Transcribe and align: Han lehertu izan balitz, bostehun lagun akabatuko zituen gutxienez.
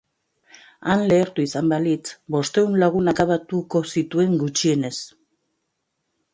Han 0.93 1.03
lehertu 1.11 1.43
izan 1.47 1.69
balitz, 1.73 2.13
bostehun 2.37 2.79
lagun 2.85 3.13
akabatuko 3.13 3.85
zituen 3.97 4.35
gutxienez. 4.45 4.95